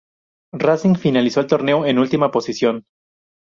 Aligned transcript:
Racing 0.53 0.95
finalizó 0.97 1.41
el 1.41 1.45
torneo 1.45 1.85
en 1.85 1.99
última 1.99 2.31
posición. 2.31 2.85